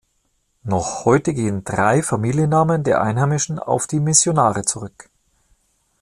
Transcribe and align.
Noch 0.63 1.05
heute 1.05 1.31
gehen 1.31 1.63
drei 1.63 2.01
Familiennamen 2.01 2.81
der 2.83 3.03
Einheimischen 3.03 3.59
auf 3.59 3.85
die 3.85 3.99
Missionare 3.99 4.63
zurück. 4.63 5.11